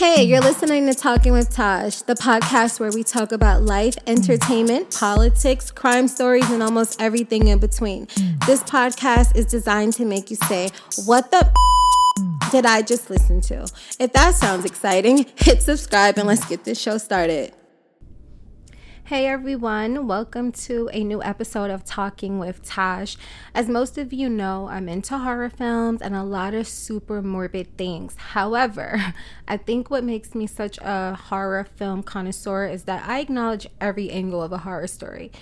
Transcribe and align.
Hey, 0.00 0.22
you're 0.22 0.40
listening 0.40 0.86
to 0.86 0.94
Talking 0.94 1.34
with 1.34 1.50
Taj, 1.50 2.00
the 2.00 2.14
podcast 2.14 2.80
where 2.80 2.90
we 2.90 3.04
talk 3.04 3.32
about 3.32 3.64
life, 3.64 3.98
entertainment, 4.06 4.96
politics, 4.98 5.70
crime 5.70 6.08
stories, 6.08 6.50
and 6.50 6.62
almost 6.62 7.02
everything 7.02 7.48
in 7.48 7.58
between. 7.58 8.08
This 8.46 8.62
podcast 8.62 9.36
is 9.36 9.44
designed 9.44 9.92
to 9.96 10.06
make 10.06 10.30
you 10.30 10.36
say, 10.36 10.70
What 11.04 11.30
the 11.30 11.52
did 12.50 12.64
I 12.64 12.80
just 12.80 13.10
listen 13.10 13.42
to? 13.42 13.70
If 13.98 14.14
that 14.14 14.36
sounds 14.36 14.64
exciting, 14.64 15.26
hit 15.36 15.60
subscribe 15.60 16.16
and 16.16 16.26
let's 16.26 16.46
get 16.46 16.64
this 16.64 16.80
show 16.80 16.96
started. 16.96 17.52
Hey 19.10 19.26
everyone, 19.26 20.06
welcome 20.06 20.52
to 20.52 20.88
a 20.92 21.02
new 21.02 21.20
episode 21.20 21.68
of 21.68 21.84
Talking 21.84 22.38
with 22.38 22.62
Taj. 22.62 23.16
As 23.56 23.68
most 23.68 23.98
of 23.98 24.12
you 24.12 24.28
know, 24.28 24.68
I'm 24.68 24.88
into 24.88 25.18
horror 25.18 25.50
films 25.50 26.00
and 26.00 26.14
a 26.14 26.22
lot 26.22 26.54
of 26.54 26.68
super 26.68 27.20
morbid 27.20 27.76
things. 27.76 28.14
However, 28.14 29.14
I 29.48 29.56
think 29.56 29.90
what 29.90 30.04
makes 30.04 30.36
me 30.36 30.46
such 30.46 30.78
a 30.78 31.16
horror 31.16 31.66
film 31.74 32.04
connoisseur 32.04 32.66
is 32.66 32.84
that 32.84 33.04
I 33.04 33.18
acknowledge 33.18 33.66
every 33.80 34.10
angle 34.10 34.44
of 34.44 34.52
a 34.52 34.58
horror 34.58 34.86
story. 34.86 35.32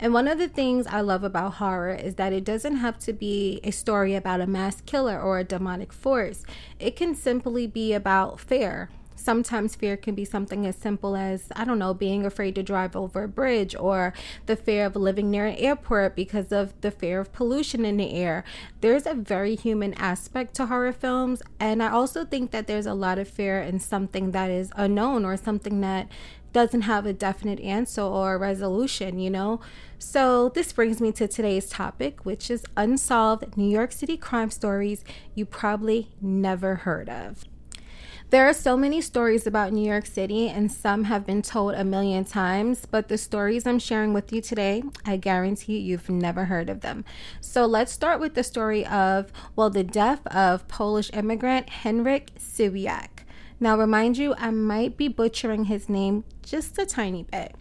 And 0.00 0.14
one 0.14 0.26
of 0.26 0.38
the 0.38 0.48
things 0.48 0.86
I 0.86 1.02
love 1.02 1.22
about 1.22 1.56
horror 1.56 1.92
is 1.92 2.14
that 2.14 2.32
it 2.32 2.44
doesn't 2.44 2.76
have 2.76 2.98
to 3.00 3.12
be 3.12 3.60
a 3.62 3.72
story 3.72 4.14
about 4.14 4.40
a 4.40 4.46
mass 4.46 4.80
killer 4.80 5.20
or 5.20 5.38
a 5.38 5.44
demonic 5.44 5.92
force. 5.92 6.44
It 6.80 6.96
can 6.96 7.14
simply 7.14 7.66
be 7.66 7.92
about 7.92 8.40
fear, 8.40 8.88
sometimes 9.18 9.74
fear 9.74 9.96
can 9.96 10.14
be 10.14 10.24
something 10.24 10.66
as 10.66 10.76
simple 10.76 11.16
as, 11.16 11.48
I 11.54 11.64
don't 11.64 11.78
know, 11.78 11.92
being 11.92 12.24
afraid 12.24 12.54
to 12.54 12.62
drive 12.62 12.96
over 12.96 13.24
a 13.24 13.28
bridge 13.28 13.74
or 13.74 14.14
the 14.46 14.56
fear 14.56 14.86
of 14.86 14.96
living 14.96 15.30
near 15.30 15.46
an 15.46 15.56
airport 15.56 16.16
because 16.16 16.52
of 16.52 16.78
the 16.80 16.90
fear 16.90 17.20
of 17.20 17.32
pollution 17.32 17.84
in 17.84 17.96
the 17.96 18.12
air. 18.12 18.44
There's 18.80 19.06
a 19.06 19.14
very 19.14 19.56
human 19.56 19.94
aspect 19.94 20.54
to 20.54 20.66
horror 20.66 20.92
films. 20.92 21.42
And 21.58 21.82
I 21.82 21.90
also 21.90 22.24
think 22.24 22.50
that 22.52 22.66
there's 22.66 22.86
a 22.86 22.94
lot 22.94 23.18
of 23.18 23.28
fear 23.28 23.60
in 23.60 23.80
something 23.80 24.30
that 24.32 24.50
is 24.50 24.70
unknown 24.76 25.24
or 25.24 25.36
something 25.36 25.80
that 25.80 26.08
doesn't 26.52 26.82
have 26.82 27.06
a 27.06 27.12
definite 27.12 27.60
answer 27.60 28.02
or 28.02 28.38
resolution, 28.38 29.18
you 29.18 29.30
know? 29.30 29.60
So, 29.98 30.48
this 30.48 30.72
brings 30.72 31.00
me 31.00 31.12
to 31.12 31.28
today's 31.28 31.68
topic, 31.68 32.24
which 32.24 32.50
is 32.50 32.64
unsolved 32.76 33.56
New 33.56 33.68
York 33.68 33.92
City 33.92 34.16
crime 34.16 34.50
stories 34.50 35.04
you 35.34 35.44
probably 35.44 36.10
never 36.20 36.76
heard 36.76 37.08
of. 37.08 37.44
There 38.30 38.46
are 38.46 38.52
so 38.52 38.76
many 38.76 39.00
stories 39.00 39.46
about 39.46 39.72
New 39.72 39.88
York 39.88 40.04
City, 40.04 40.50
and 40.50 40.70
some 40.70 41.04
have 41.04 41.24
been 41.24 41.40
told 41.40 41.72
a 41.72 41.82
million 41.82 42.26
times, 42.26 42.84
but 42.84 43.08
the 43.08 43.16
stories 43.16 43.66
I'm 43.66 43.78
sharing 43.78 44.12
with 44.12 44.34
you 44.34 44.42
today, 44.42 44.82
I 45.06 45.16
guarantee 45.16 45.78
you've 45.78 46.10
never 46.10 46.44
heard 46.44 46.68
of 46.68 46.82
them. 46.82 47.06
So 47.40 47.64
let's 47.64 47.90
start 47.90 48.20
with 48.20 48.34
the 48.34 48.44
story 48.44 48.84
of, 48.84 49.32
well, 49.56 49.70
the 49.70 49.82
death 49.82 50.26
of 50.26 50.68
Polish 50.68 51.10
immigrant 51.14 51.68
Henryk 51.68 52.34
Siwiak. 52.38 53.24
Now, 53.60 53.78
remind 53.78 54.18
you, 54.18 54.34
I 54.36 54.50
might 54.50 54.98
be 54.98 55.08
butchering 55.08 55.64
his 55.64 55.88
name 55.88 56.24
just 56.42 56.78
a 56.78 56.84
tiny 56.84 57.22
bit. 57.22 57.54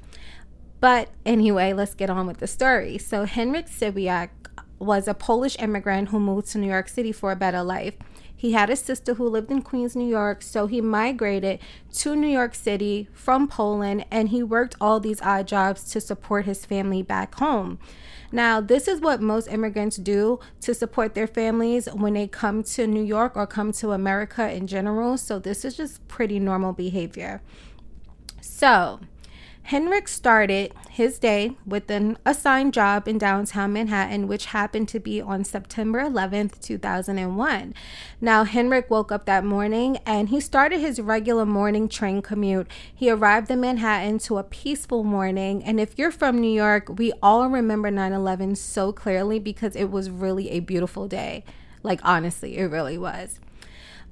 But 0.81 1.11
anyway, 1.25 1.71
let's 1.71 1.93
get 1.93 2.09
on 2.09 2.27
with 2.27 2.39
the 2.39 2.47
story. 2.47 2.97
So, 2.97 3.25
Henryk 3.25 3.69
Siwiak 3.69 4.31
was 4.79 5.07
a 5.07 5.13
Polish 5.13 5.55
immigrant 5.59 6.09
who 6.09 6.19
moved 6.19 6.49
to 6.49 6.57
New 6.57 6.67
York 6.67 6.89
City 6.89 7.13
for 7.13 7.31
a 7.31 7.37
better 7.37 7.63
life. 7.63 7.95
He 8.37 8.51
had 8.51 8.69
a 8.69 8.75
sister 8.75 9.15
who 9.15 9.27
lived 9.27 9.49
in 9.49 9.63
Queens, 9.63 9.95
New 9.95 10.07
York, 10.07 10.43
so 10.43 10.67
he 10.67 10.79
migrated 10.79 11.59
to 11.93 12.15
New 12.15 12.27
York 12.27 12.53
City 12.53 13.09
from 13.11 13.47
Poland 13.47 14.05
and 14.11 14.29
he 14.29 14.43
worked 14.43 14.75
all 14.79 14.99
these 14.99 15.21
odd 15.23 15.47
jobs 15.47 15.83
to 15.91 15.99
support 15.99 16.45
his 16.45 16.63
family 16.63 17.01
back 17.01 17.33
home. 17.35 17.79
Now, 18.31 18.61
this 18.61 18.87
is 18.87 19.01
what 19.01 19.21
most 19.21 19.47
immigrants 19.47 19.97
do 19.97 20.39
to 20.61 20.75
support 20.75 21.15
their 21.15 21.27
families 21.27 21.87
when 21.91 22.13
they 22.13 22.27
come 22.27 22.61
to 22.63 22.85
New 22.85 23.03
York 23.03 23.35
or 23.35 23.47
come 23.47 23.71
to 23.73 23.91
America 23.91 24.51
in 24.51 24.67
general. 24.67 25.17
So, 25.17 25.39
this 25.39 25.65
is 25.65 25.75
just 25.75 26.07
pretty 26.07 26.39
normal 26.39 26.73
behavior. 26.73 27.41
So, 28.41 28.99
Henryk 29.69 30.07
started 30.07 30.71
his 30.89 31.19
day 31.19 31.57
with 31.65 31.91
an 31.91 32.17
assigned 32.25 32.73
job 32.73 33.05
in 33.05 33.17
downtown 33.17 33.73
Manhattan, 33.73 34.25
which 34.25 34.45
happened 34.45 34.87
to 34.87 34.99
be 35.01 35.19
on 35.19 35.43
September 35.43 35.99
11th, 35.99 36.61
2001. 36.61 37.73
Now, 38.21 38.45
Henryk 38.45 38.89
woke 38.89 39.11
up 39.11 39.25
that 39.25 39.43
morning 39.43 39.97
and 40.05 40.29
he 40.29 40.39
started 40.39 40.79
his 40.79 41.01
regular 41.01 41.45
morning 41.45 41.89
train 41.89 42.21
commute. 42.21 42.67
He 42.95 43.11
arrived 43.11 43.51
in 43.51 43.59
Manhattan 43.59 44.19
to 44.19 44.37
a 44.37 44.43
peaceful 44.43 45.03
morning. 45.03 45.61
And 45.65 45.81
if 45.81 45.99
you're 45.99 46.11
from 46.11 46.39
New 46.39 46.53
York, 46.53 46.97
we 46.97 47.11
all 47.21 47.49
remember 47.49 47.91
9 47.91 48.13
11 48.13 48.55
so 48.55 48.93
clearly 48.93 49.37
because 49.37 49.75
it 49.75 49.91
was 49.91 50.09
really 50.09 50.49
a 50.51 50.61
beautiful 50.61 51.09
day. 51.09 51.43
Like, 51.83 51.99
honestly, 52.03 52.57
it 52.57 52.71
really 52.71 52.97
was. 52.97 53.41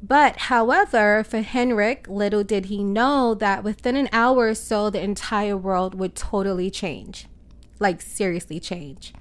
But 0.08 0.38
however, 0.38 1.24
for 1.24 1.42
Henryk, 1.42 2.08
little 2.08 2.44
did 2.44 2.66
he 2.66 2.84
know 2.84 3.34
that 3.34 3.64
within 3.64 3.96
an 3.96 4.10
hour 4.12 4.50
or 4.50 4.54
so, 4.54 4.92
the 4.92 5.02
entire 5.02 5.58
world 5.58 5.96
would 5.96 6.16
totally 6.16 6.70
change. 6.70 7.28
Like, 7.80 8.02
seriously 8.02 8.60
change. 8.60 9.14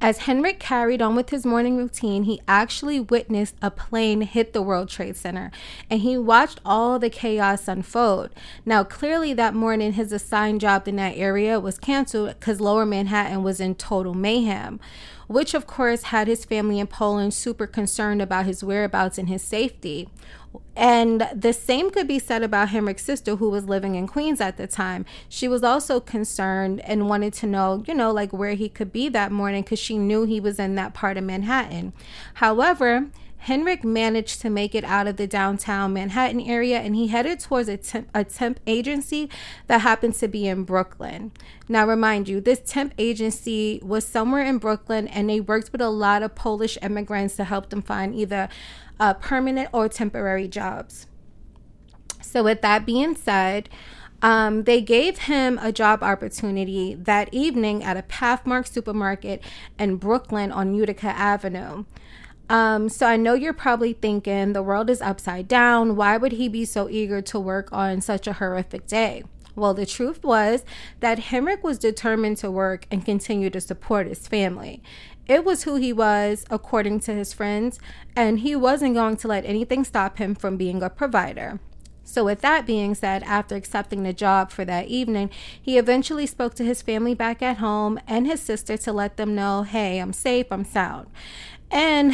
As 0.00 0.20
Henryk 0.20 0.60
carried 0.60 1.02
on 1.02 1.16
with 1.16 1.30
his 1.30 1.44
morning 1.44 1.76
routine, 1.76 2.24
he 2.24 2.40
actually 2.46 3.00
witnessed 3.00 3.56
a 3.60 3.70
plane 3.70 4.20
hit 4.20 4.52
the 4.52 4.62
World 4.62 4.88
Trade 4.88 5.16
Center 5.16 5.50
and 5.88 6.00
he 6.00 6.18
watched 6.18 6.60
all 6.64 6.98
the 6.98 7.10
chaos 7.10 7.68
unfold. 7.68 8.30
Now, 8.66 8.82
clearly, 8.82 9.32
that 9.34 9.54
morning, 9.54 9.92
his 9.92 10.12
assigned 10.12 10.60
job 10.60 10.88
in 10.88 10.96
that 10.96 11.16
area 11.16 11.60
was 11.60 11.78
canceled 11.78 12.30
because 12.30 12.60
lower 12.60 12.84
Manhattan 12.84 13.44
was 13.44 13.60
in 13.60 13.76
total 13.76 14.12
mayhem 14.12 14.80
which 15.32 15.54
of 15.54 15.66
course 15.66 16.04
had 16.04 16.28
his 16.28 16.44
family 16.44 16.78
in 16.78 16.86
Poland 16.86 17.34
super 17.34 17.66
concerned 17.66 18.22
about 18.22 18.46
his 18.46 18.62
whereabouts 18.62 19.18
and 19.18 19.28
his 19.28 19.42
safety. 19.42 20.08
And 20.76 21.28
the 21.34 21.52
same 21.52 21.90
could 21.90 22.06
be 22.06 22.18
said 22.18 22.42
about 22.42 22.70
Henryk's 22.70 23.04
sister, 23.04 23.36
who 23.36 23.48
was 23.48 23.64
living 23.64 23.94
in 23.94 24.06
Queens 24.06 24.40
at 24.40 24.56
the 24.56 24.66
time. 24.66 25.04
She 25.28 25.48
was 25.48 25.62
also 25.62 26.00
concerned 26.00 26.80
and 26.80 27.08
wanted 27.08 27.32
to 27.34 27.46
know, 27.46 27.82
you 27.86 27.94
know, 27.94 28.10
like 28.10 28.32
where 28.32 28.54
he 28.54 28.68
could 28.68 28.92
be 28.92 29.08
that 29.10 29.32
morning 29.32 29.62
because 29.62 29.78
she 29.78 29.98
knew 29.98 30.24
he 30.24 30.40
was 30.40 30.58
in 30.58 30.74
that 30.74 30.94
part 30.94 31.16
of 31.16 31.24
Manhattan. 31.24 31.92
However, 32.34 33.06
Henryk 33.46 33.82
managed 33.82 34.40
to 34.42 34.50
make 34.50 34.74
it 34.74 34.84
out 34.84 35.08
of 35.08 35.16
the 35.16 35.26
downtown 35.26 35.92
Manhattan 35.92 36.40
area 36.40 36.78
and 36.78 36.94
he 36.94 37.08
headed 37.08 37.40
towards 37.40 37.68
a 37.68 37.76
temp, 37.76 38.08
a 38.14 38.24
temp 38.24 38.60
agency 38.66 39.28
that 39.66 39.80
happened 39.80 40.14
to 40.14 40.28
be 40.28 40.46
in 40.46 40.62
Brooklyn. 40.62 41.32
Now, 41.68 41.86
remind 41.86 42.28
you, 42.28 42.40
this 42.40 42.60
temp 42.64 42.94
agency 42.98 43.80
was 43.82 44.06
somewhere 44.06 44.44
in 44.44 44.58
Brooklyn 44.58 45.08
and 45.08 45.28
they 45.28 45.40
worked 45.40 45.72
with 45.72 45.80
a 45.80 45.90
lot 45.90 46.22
of 46.22 46.36
Polish 46.36 46.78
immigrants 46.82 47.34
to 47.36 47.44
help 47.44 47.70
them 47.70 47.82
find 47.82 48.14
either 48.14 48.48
uh, 49.00 49.14
permanent 49.14 49.70
or 49.72 49.88
temporary 49.88 50.46
jobs. 50.46 51.06
So, 52.20 52.44
with 52.44 52.62
that 52.62 52.86
being 52.86 53.16
said, 53.16 53.68
um, 54.22 54.62
they 54.62 54.80
gave 54.80 55.18
him 55.18 55.58
a 55.60 55.72
job 55.72 56.04
opportunity 56.04 56.94
that 56.94 57.28
evening 57.32 57.82
at 57.82 57.96
a 57.96 58.02
Pathmark 58.02 58.68
supermarket 58.68 59.42
in 59.80 59.96
Brooklyn 59.96 60.52
on 60.52 60.74
Utica 60.74 61.08
Avenue. 61.08 61.84
Um, 62.48 62.88
so 62.88 63.06
I 63.06 63.16
know 63.16 63.34
you're 63.34 63.52
probably 63.52 63.92
thinking 63.92 64.52
the 64.52 64.62
world 64.62 64.90
is 64.90 65.00
upside 65.00 65.48
down. 65.48 65.96
Why 65.96 66.16
would 66.16 66.32
he 66.32 66.48
be 66.48 66.64
so 66.64 66.88
eager 66.88 67.22
to 67.22 67.40
work 67.40 67.72
on 67.72 68.00
such 68.00 68.26
a 68.26 68.34
horrific 68.34 68.86
day? 68.86 69.24
Well, 69.54 69.74
the 69.74 69.86
truth 69.86 70.24
was 70.24 70.64
that 71.00 71.18
Henryk 71.18 71.62
was 71.62 71.78
determined 71.78 72.38
to 72.38 72.50
work 72.50 72.86
and 72.90 73.04
continue 73.04 73.50
to 73.50 73.60
support 73.60 74.06
his 74.06 74.26
family. 74.26 74.82
It 75.26 75.44
was 75.44 75.62
who 75.64 75.76
he 75.76 75.92
was, 75.92 76.44
according 76.50 77.00
to 77.00 77.14
his 77.14 77.32
friends, 77.32 77.78
and 78.16 78.40
he 78.40 78.56
wasn't 78.56 78.94
going 78.94 79.16
to 79.18 79.28
let 79.28 79.44
anything 79.44 79.84
stop 79.84 80.18
him 80.18 80.34
from 80.34 80.56
being 80.56 80.82
a 80.82 80.90
provider. 80.90 81.60
So, 82.12 82.26
with 82.26 82.42
that 82.42 82.66
being 82.66 82.94
said, 82.94 83.22
after 83.22 83.56
accepting 83.56 84.02
the 84.02 84.12
job 84.12 84.50
for 84.50 84.66
that 84.66 84.88
evening, 84.88 85.30
he 85.62 85.78
eventually 85.78 86.26
spoke 86.26 86.52
to 86.56 86.62
his 86.62 86.82
family 86.82 87.14
back 87.14 87.40
at 87.40 87.56
home 87.56 87.98
and 88.06 88.26
his 88.26 88.42
sister 88.42 88.76
to 88.76 88.92
let 88.92 89.16
them 89.16 89.34
know 89.34 89.62
hey, 89.62 89.98
I'm 89.98 90.12
safe, 90.12 90.48
I'm 90.50 90.66
sound. 90.66 91.06
And 91.70 92.12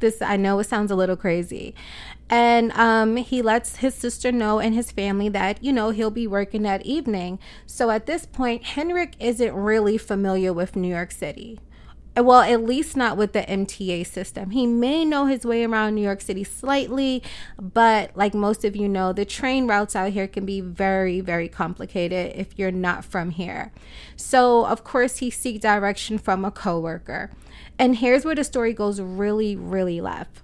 this 0.00 0.20
I 0.20 0.36
know 0.36 0.58
it 0.58 0.64
sounds 0.64 0.90
a 0.90 0.94
little 0.94 1.16
crazy. 1.16 1.74
And 2.28 2.70
um, 2.72 3.16
he 3.16 3.40
lets 3.40 3.76
his 3.76 3.94
sister 3.94 4.30
know 4.30 4.58
and 4.58 4.74
his 4.74 4.92
family 4.92 5.30
that, 5.30 5.64
you 5.64 5.72
know, 5.72 5.88
he'll 5.88 6.10
be 6.10 6.26
working 6.26 6.60
that 6.64 6.84
evening. 6.84 7.38
So 7.64 7.88
at 7.88 8.04
this 8.04 8.26
point, 8.26 8.62
Henryk 8.62 9.14
isn't 9.18 9.54
really 9.54 9.96
familiar 9.96 10.52
with 10.52 10.76
New 10.76 10.94
York 10.94 11.12
City. 11.12 11.58
Uh, 12.18 12.22
well, 12.22 12.40
at 12.40 12.64
least 12.64 12.96
not 12.96 13.16
with 13.16 13.32
the 13.32 13.42
MTA 13.42 14.06
system. 14.06 14.50
He 14.50 14.66
may 14.66 15.04
know 15.04 15.26
his 15.26 15.44
way 15.44 15.64
around 15.64 15.94
New 15.94 16.02
York 16.02 16.20
City 16.20 16.44
slightly, 16.44 17.22
but 17.60 18.16
like 18.16 18.34
most 18.34 18.64
of 18.64 18.74
you 18.74 18.88
know, 18.88 19.12
the 19.12 19.24
train 19.24 19.66
routes 19.66 19.94
out 19.94 20.10
here 20.10 20.26
can 20.26 20.44
be 20.44 20.60
very, 20.60 21.20
very 21.20 21.48
complicated 21.48 22.32
if 22.34 22.58
you're 22.58 22.70
not 22.72 23.04
from 23.04 23.30
here. 23.30 23.72
So, 24.16 24.66
of 24.66 24.84
course, 24.84 25.18
he 25.18 25.30
seeks 25.30 25.60
direction 25.60 26.18
from 26.18 26.44
a 26.44 26.50
coworker. 26.50 27.30
And 27.78 27.96
here's 27.96 28.24
where 28.24 28.34
the 28.34 28.44
story 28.44 28.72
goes 28.72 29.00
really, 29.00 29.54
really 29.54 30.00
left. 30.00 30.42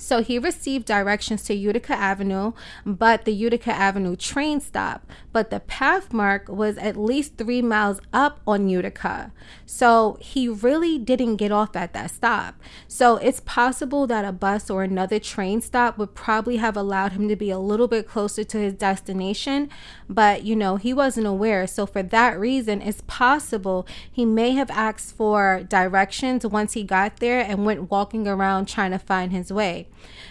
So 0.00 0.22
he 0.22 0.38
received 0.38 0.86
directions 0.86 1.44
to 1.44 1.54
Utica 1.54 1.92
Avenue, 1.92 2.52
but 2.86 3.26
the 3.26 3.32
Utica 3.32 3.70
Avenue 3.70 4.16
train 4.16 4.58
stop. 4.60 5.06
But 5.30 5.50
the 5.50 5.60
Pathmark 5.60 6.48
was 6.48 6.78
at 6.78 6.96
least 6.96 7.36
three 7.36 7.60
miles 7.60 8.00
up 8.10 8.40
on 8.46 8.68
Utica. 8.68 9.30
So 9.66 10.16
he 10.18 10.48
really 10.48 10.98
didn't 10.98 11.36
get 11.36 11.52
off 11.52 11.76
at 11.76 11.92
that 11.92 12.10
stop. 12.10 12.54
So 12.88 13.18
it's 13.18 13.40
possible 13.40 14.06
that 14.06 14.24
a 14.24 14.32
bus 14.32 14.70
or 14.70 14.82
another 14.82 15.18
train 15.18 15.60
stop 15.60 15.98
would 15.98 16.14
probably 16.14 16.56
have 16.56 16.78
allowed 16.78 17.12
him 17.12 17.28
to 17.28 17.36
be 17.36 17.50
a 17.50 17.58
little 17.58 17.86
bit 17.86 18.08
closer 18.08 18.42
to 18.42 18.58
his 18.58 18.72
destination, 18.72 19.68
but 20.08 20.44
you 20.44 20.56
know, 20.56 20.76
he 20.76 20.94
wasn't 20.94 21.26
aware. 21.26 21.66
So 21.66 21.84
for 21.84 22.02
that 22.02 22.40
reason, 22.40 22.80
it's 22.80 23.02
possible 23.06 23.86
he 24.10 24.24
may 24.24 24.52
have 24.52 24.70
asked 24.70 25.14
for 25.14 25.62
directions 25.68 26.46
once 26.46 26.72
he 26.72 26.84
got 26.84 27.18
there 27.18 27.40
and 27.40 27.66
went 27.66 27.90
walking 27.90 28.26
around 28.26 28.66
trying 28.66 28.92
to 28.92 28.98
find 28.98 29.30
his 29.30 29.52
way. 29.52 29.88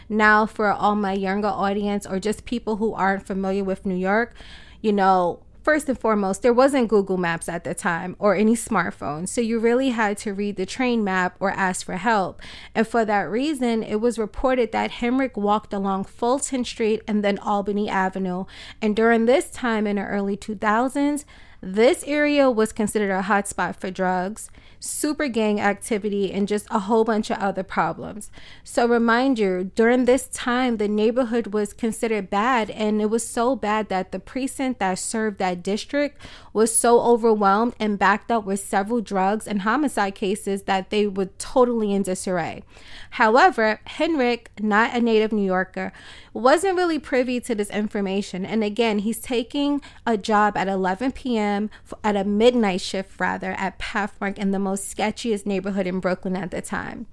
Now, 0.07 0.45
for 0.45 0.71
all 0.71 0.95
my 0.95 1.13
younger 1.13 1.47
audience 1.47 2.05
or 2.05 2.19
just 2.19 2.45
people 2.45 2.77
who 2.77 2.93
aren't 2.93 3.25
familiar 3.25 3.63
with 3.63 3.85
New 3.85 3.95
York, 3.95 4.33
you 4.81 4.91
know, 4.91 5.43
first 5.63 5.87
and 5.87 5.99
foremost, 5.99 6.41
there 6.41 6.53
wasn't 6.53 6.87
Google 6.87 7.17
Maps 7.17 7.47
at 7.47 7.63
the 7.63 7.75
time 7.75 8.15
or 8.17 8.33
any 8.33 8.55
smartphone. 8.55 9.27
So 9.27 9.39
you 9.39 9.59
really 9.59 9.89
had 9.89 10.17
to 10.19 10.33
read 10.33 10.55
the 10.55 10.65
train 10.65 11.03
map 11.03 11.35
or 11.39 11.51
ask 11.51 11.85
for 11.85 11.97
help. 11.97 12.41
And 12.73 12.87
for 12.87 13.05
that 13.05 13.29
reason, 13.29 13.83
it 13.83 14.01
was 14.01 14.17
reported 14.17 14.71
that 14.71 14.93
Henryk 14.93 15.37
walked 15.37 15.73
along 15.73 16.05
Fulton 16.05 16.65
Street 16.65 17.01
and 17.07 17.23
then 17.23 17.37
Albany 17.37 17.87
Avenue. 17.87 18.45
And 18.81 18.95
during 18.95 19.25
this 19.25 19.51
time 19.51 19.85
in 19.85 19.97
the 19.97 20.05
early 20.05 20.37
2000s, 20.37 21.25
this 21.61 22.03
area 22.07 22.49
was 22.49 22.71
considered 22.71 23.11
a 23.11 23.23
hotspot 23.23 23.75
for 23.75 23.91
drugs, 23.91 24.49
super 24.79 25.27
gang 25.27 25.59
activity, 25.59 26.31
and 26.31 26.47
just 26.47 26.67
a 26.71 26.79
whole 26.79 27.03
bunch 27.03 27.29
of 27.29 27.37
other 27.37 27.63
problems. 27.63 28.31
So, 28.63 28.87
remind 28.87 29.37
you, 29.37 29.71
during 29.75 30.05
this 30.05 30.27
time, 30.27 30.77
the 30.77 30.87
neighborhood 30.87 31.47
was 31.47 31.73
considered 31.73 32.29
bad, 32.29 32.69
and 32.69 33.01
it 33.01 33.09
was 33.09 33.27
so 33.27 33.55
bad 33.55 33.89
that 33.89 34.11
the 34.11 34.19
precinct 34.19 34.79
that 34.79 34.99
served 34.99 35.37
that 35.39 35.63
district 35.63 36.21
was 36.53 36.73
so 36.73 37.01
overwhelmed 37.01 37.73
and 37.79 37.99
backed 37.99 38.31
up 38.31 38.45
with 38.45 38.59
several 38.59 39.01
drugs 39.01 39.47
and 39.47 39.61
homicide 39.61 40.15
cases 40.15 40.63
that 40.63 40.89
they 40.89 41.07
were 41.07 41.29
totally 41.37 41.93
in 41.93 42.03
disarray. 42.03 42.63
However, 43.11 43.79
Henryk, 43.87 44.47
not 44.59 44.95
a 44.95 45.01
native 45.01 45.31
New 45.31 45.45
Yorker, 45.45 45.91
wasn't 46.33 46.77
really 46.77 46.99
privy 46.99 47.39
to 47.41 47.55
this 47.55 47.69
information. 47.69 48.45
And 48.45 48.63
again, 48.63 48.99
he's 48.99 49.19
taking 49.19 49.81
a 50.05 50.17
job 50.17 50.55
at 50.55 50.67
11 50.67 51.13
p.m. 51.13 51.69
at 52.03 52.15
a 52.15 52.23
midnight 52.23 52.81
shift, 52.81 53.19
rather, 53.19 53.51
at 53.51 53.79
Pathmark 53.79 54.37
in 54.37 54.51
the 54.51 54.59
most 54.69 54.95
sketchiest 54.95 55.47
neighborhood 55.47 55.87
in 55.87 55.99
Brooklyn 55.99 56.35
at 56.35 56.51
the 56.51 56.61
time. 56.61 57.07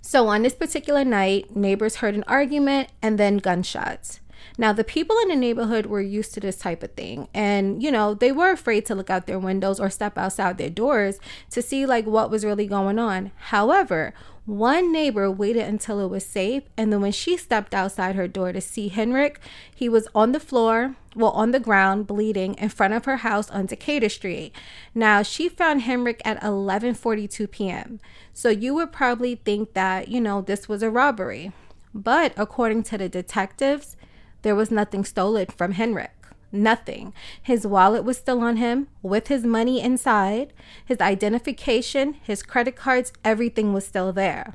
So 0.00 0.28
on 0.28 0.42
this 0.42 0.54
particular 0.54 1.04
night, 1.04 1.54
neighbors 1.54 1.96
heard 1.96 2.14
an 2.14 2.24
argument 2.26 2.88
and 3.02 3.18
then 3.18 3.38
gunshots. 3.38 4.20
Now, 4.56 4.72
the 4.72 4.84
people 4.84 5.16
in 5.18 5.28
the 5.28 5.36
neighborhood 5.36 5.86
were 5.86 6.00
used 6.00 6.34
to 6.34 6.40
this 6.40 6.56
type 6.56 6.82
of 6.82 6.92
thing, 6.92 7.28
and 7.34 7.82
you 7.82 7.90
know, 7.90 8.14
they 8.14 8.32
were 8.32 8.50
afraid 8.50 8.86
to 8.86 8.94
look 8.94 9.10
out 9.10 9.26
their 9.26 9.38
windows 9.38 9.80
or 9.80 9.90
step 9.90 10.16
outside 10.16 10.58
their 10.58 10.70
doors 10.70 11.18
to 11.50 11.62
see 11.62 11.86
like 11.86 12.06
what 12.06 12.30
was 12.30 12.44
really 12.44 12.66
going 12.66 12.98
on. 12.98 13.32
However, 13.36 14.14
one 14.46 14.92
neighbor 14.92 15.30
waited 15.30 15.62
until 15.62 16.00
it 16.00 16.10
was 16.10 16.26
safe, 16.26 16.64
and 16.76 16.92
then 16.92 17.00
when 17.00 17.12
she 17.12 17.36
stepped 17.36 17.74
outside 17.74 18.14
her 18.14 18.28
door 18.28 18.52
to 18.52 18.60
see 18.60 18.90
Henryk, 18.90 19.36
he 19.74 19.88
was 19.88 20.06
on 20.14 20.32
the 20.32 20.40
floor, 20.40 20.96
well, 21.16 21.30
on 21.30 21.52
the 21.52 21.60
ground, 21.60 22.06
bleeding 22.06 22.54
in 22.54 22.68
front 22.68 22.92
of 22.92 23.06
her 23.06 23.18
house 23.18 23.50
on 23.50 23.64
Decatur 23.66 24.10
Street. 24.10 24.54
Now, 24.94 25.22
she 25.22 25.48
found 25.48 25.82
Henryk 25.82 26.20
at 26.26 26.40
11:42 26.42 27.50
p.m. 27.50 28.00
So 28.34 28.50
you 28.50 28.74
would 28.74 28.92
probably 28.92 29.36
think 29.36 29.72
that, 29.72 30.08
you 30.08 30.20
know, 30.20 30.42
this 30.42 30.68
was 30.68 30.82
a 30.82 30.90
robbery. 30.90 31.52
But 31.94 32.34
according 32.36 32.82
to 32.84 32.98
the 32.98 33.08
detectives, 33.08 33.96
there 34.44 34.54
was 34.54 34.70
nothing 34.70 35.04
stolen 35.04 35.46
from 35.46 35.72
Henryk. 35.74 36.10
Nothing. 36.52 37.12
His 37.42 37.66
wallet 37.66 38.04
was 38.04 38.18
still 38.18 38.40
on 38.42 38.58
him 38.58 38.86
with 39.02 39.26
his 39.26 39.42
money 39.42 39.80
inside, 39.80 40.52
his 40.84 41.00
identification, 41.00 42.14
his 42.22 42.44
credit 42.44 42.76
cards, 42.76 43.12
everything 43.24 43.72
was 43.72 43.84
still 43.84 44.12
there. 44.12 44.54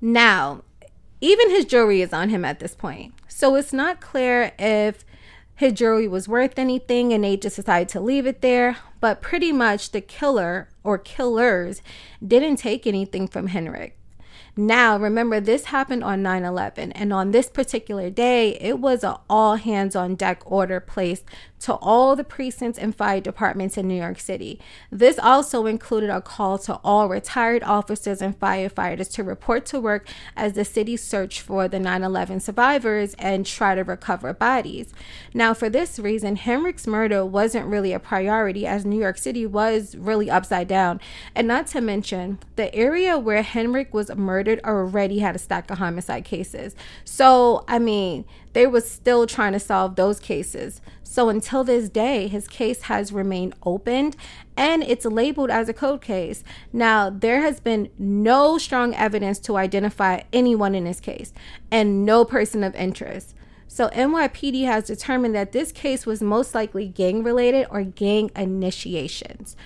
Now, 0.00 0.62
even 1.20 1.50
his 1.50 1.64
jewelry 1.64 2.02
is 2.02 2.12
on 2.12 2.28
him 2.28 2.44
at 2.44 2.60
this 2.60 2.74
point. 2.74 3.14
So 3.26 3.56
it's 3.56 3.72
not 3.72 4.00
clear 4.00 4.52
if 4.58 5.04
his 5.56 5.72
jewelry 5.72 6.06
was 6.06 6.28
worth 6.28 6.58
anything 6.58 7.12
and 7.12 7.24
they 7.24 7.36
just 7.36 7.56
decided 7.56 7.88
to 7.88 8.00
leave 8.00 8.26
it 8.26 8.42
there. 8.42 8.76
But 9.00 9.22
pretty 9.22 9.52
much 9.52 9.90
the 9.90 10.00
killer 10.02 10.68
or 10.84 10.98
killers 10.98 11.82
didn't 12.24 12.56
take 12.56 12.86
anything 12.86 13.26
from 13.26 13.48
Henryk. 13.48 13.92
Now, 14.58 14.96
remember, 14.96 15.38
this 15.38 15.66
happened 15.66 16.02
on 16.02 16.22
9 16.22 16.42
11, 16.42 16.92
and 16.92 17.12
on 17.12 17.30
this 17.30 17.50
particular 17.50 18.08
day, 18.08 18.56
it 18.58 18.78
was 18.78 19.04
an 19.04 19.16
all 19.28 19.56
hands 19.56 19.94
on 19.94 20.14
deck 20.14 20.40
order 20.46 20.80
placed 20.80 21.26
to 21.60 21.74
all 21.74 22.16
the 22.16 22.24
precincts 22.24 22.78
and 22.78 22.94
fire 22.94 23.20
departments 23.20 23.76
in 23.76 23.88
New 23.88 24.00
York 24.00 24.18
City. 24.18 24.60
This 24.90 25.18
also 25.18 25.66
included 25.66 26.10
a 26.10 26.20
call 26.20 26.58
to 26.58 26.74
all 26.84 27.08
retired 27.08 27.62
officers 27.64 28.22
and 28.22 28.38
firefighters 28.38 29.10
to 29.12 29.24
report 29.24 29.66
to 29.66 29.80
work 29.80 30.08
as 30.36 30.52
the 30.52 30.64
city 30.64 30.96
searched 30.96 31.40
for 31.40 31.68
the 31.68 31.78
9 31.78 32.02
11 32.02 32.40
survivors 32.40 33.14
and 33.18 33.44
try 33.44 33.74
to 33.74 33.82
recover 33.82 34.32
bodies. 34.32 34.92
Now, 35.34 35.54
for 35.54 35.68
this 35.68 35.98
reason, 35.98 36.36
Henryk's 36.36 36.86
murder 36.86 37.24
wasn't 37.24 37.66
really 37.66 37.92
a 37.92 37.98
priority 37.98 38.66
as 38.66 38.84
New 38.84 39.00
York 39.00 39.18
City 39.18 39.44
was 39.44 39.96
really 39.96 40.30
upside 40.30 40.68
down. 40.68 41.00
And 41.34 41.46
not 41.46 41.66
to 41.68 41.80
mention, 41.80 42.38
the 42.56 42.74
area 42.74 43.18
where 43.18 43.42
Henryk 43.42 43.92
was 43.92 44.08
already 44.64 45.18
had 45.18 45.36
a 45.36 45.38
stack 45.38 45.70
of 45.70 45.78
homicide 45.78 46.24
cases. 46.24 46.74
So, 47.04 47.64
I 47.68 47.78
mean, 47.78 48.24
they 48.52 48.66
were 48.66 48.80
still 48.80 49.26
trying 49.26 49.52
to 49.52 49.60
solve 49.60 49.96
those 49.96 50.18
cases. 50.18 50.80
So 51.02 51.28
until 51.28 51.64
this 51.64 51.88
day, 51.88 52.28
his 52.28 52.48
case 52.48 52.82
has 52.82 53.12
remained 53.12 53.54
opened 53.64 54.16
and 54.56 54.82
it's 54.82 55.04
labeled 55.04 55.50
as 55.50 55.68
a 55.68 55.72
cold 55.72 56.02
case. 56.02 56.44
Now, 56.72 57.08
there 57.10 57.40
has 57.40 57.60
been 57.60 57.90
no 57.98 58.58
strong 58.58 58.94
evidence 58.94 59.38
to 59.40 59.56
identify 59.56 60.22
anyone 60.32 60.74
in 60.74 60.84
this 60.84 61.00
case 61.00 61.32
and 61.70 62.04
no 62.04 62.24
person 62.24 62.62
of 62.62 62.74
interest. 62.74 63.34
So, 63.68 63.88
NYPD 63.88 64.64
has 64.64 64.84
determined 64.84 65.34
that 65.34 65.52
this 65.52 65.72
case 65.72 66.06
was 66.06 66.22
most 66.22 66.54
likely 66.54 66.88
gang 66.88 67.22
related 67.22 67.66
or 67.70 67.82
gang 67.82 68.30
initiations. 68.36 69.56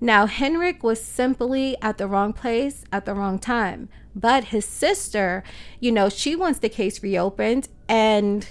Now, 0.00 0.26
Henryk 0.26 0.82
was 0.82 1.02
simply 1.02 1.76
at 1.82 1.98
the 1.98 2.06
wrong 2.06 2.32
place 2.32 2.84
at 2.90 3.04
the 3.04 3.14
wrong 3.14 3.38
time. 3.38 3.88
But 4.14 4.44
his 4.44 4.64
sister, 4.64 5.44
you 5.78 5.92
know, 5.92 6.08
she 6.08 6.34
wants 6.34 6.58
the 6.58 6.68
case 6.68 7.02
reopened. 7.02 7.68
And 7.88 8.48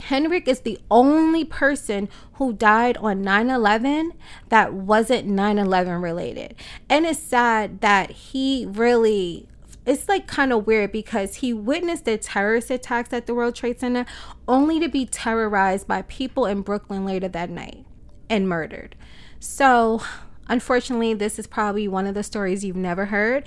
Henryk 0.00 0.48
is 0.48 0.60
the 0.60 0.78
only 0.90 1.44
person 1.44 2.08
who 2.34 2.52
died 2.52 2.96
on 2.98 3.22
9 3.22 3.48
11 3.48 4.12
that 4.48 4.74
wasn't 4.74 5.26
9 5.26 5.58
11 5.58 6.00
related. 6.00 6.54
And 6.88 7.06
it's 7.06 7.20
sad 7.20 7.80
that 7.80 8.10
he 8.10 8.66
really 8.68 9.48
it's 9.86 10.08
like 10.08 10.26
kind 10.26 10.52
of 10.52 10.66
weird 10.66 10.90
because 10.90 11.36
he 11.36 11.52
witnessed 11.52 12.06
the 12.06 12.18
terrorist 12.18 12.72
attacks 12.72 13.12
at 13.12 13.26
the 13.26 13.34
World 13.34 13.54
Trade 13.54 13.78
Center 13.78 14.04
only 14.48 14.80
to 14.80 14.88
be 14.88 15.06
terrorized 15.06 15.86
by 15.86 16.02
people 16.02 16.44
in 16.44 16.62
Brooklyn 16.62 17.04
later 17.04 17.28
that 17.28 17.50
night 17.50 17.86
and 18.28 18.48
murdered. 18.48 18.96
So, 19.38 20.02
Unfortunately, 20.48 21.14
this 21.14 21.38
is 21.38 21.46
probably 21.46 21.88
one 21.88 22.06
of 22.06 22.14
the 22.14 22.22
stories 22.22 22.64
you've 22.64 22.76
never 22.76 23.06
heard. 23.06 23.44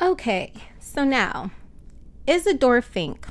Okay, 0.00 0.52
so 0.78 1.04
now, 1.04 1.50
Isidor 2.26 2.82
Fink. 2.82 3.26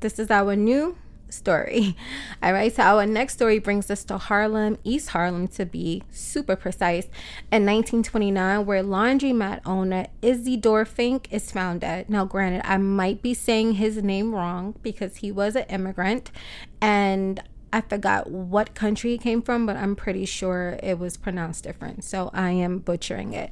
This 0.00 0.18
is 0.18 0.30
our 0.30 0.54
new 0.54 0.96
story. 1.30 1.96
All 2.42 2.52
right, 2.52 2.74
so 2.74 2.82
our 2.82 3.06
next 3.06 3.34
story 3.34 3.58
brings 3.58 3.90
us 3.90 4.04
to 4.04 4.18
Harlem, 4.18 4.78
East 4.84 5.10
Harlem 5.10 5.48
to 5.48 5.64
be 5.66 6.02
super 6.10 6.56
precise, 6.56 7.06
in 7.50 7.64
1929, 7.66 8.66
where 8.66 8.82
laundromat 8.82 9.60
owner 9.64 10.06
Isidor 10.22 10.86
Fink 10.86 11.28
is 11.30 11.50
found 11.50 11.80
dead. 11.80 12.08
Now, 12.08 12.24
granted, 12.24 12.62
I 12.64 12.78
might 12.78 13.22
be 13.22 13.34
saying 13.34 13.74
his 13.74 14.02
name 14.02 14.34
wrong 14.34 14.74
because 14.82 15.16
he 15.16 15.32
was 15.32 15.56
an 15.56 15.64
immigrant 15.64 16.30
and 16.80 17.42
I 17.72 17.82
forgot 17.82 18.30
what 18.30 18.74
country 18.74 19.14
it 19.14 19.18
came 19.18 19.42
from, 19.42 19.66
but 19.66 19.76
I'm 19.76 19.94
pretty 19.94 20.24
sure 20.24 20.78
it 20.82 20.98
was 20.98 21.16
pronounced 21.16 21.64
different. 21.64 22.04
So 22.04 22.30
I 22.32 22.50
am 22.50 22.78
butchering 22.78 23.34
it. 23.34 23.50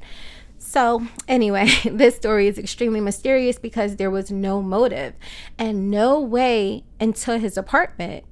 So, 0.59 1.07
anyway, 1.27 1.69
this 1.85 2.15
story 2.15 2.47
is 2.47 2.57
extremely 2.57 2.99
mysterious 2.99 3.59
because 3.59 3.95
there 3.95 4.11
was 4.11 4.31
no 4.31 4.61
motive 4.61 5.13
and 5.57 5.91
no 5.91 6.19
way 6.19 6.83
into 6.99 7.37
his 7.37 7.57
apartment. 7.57 8.25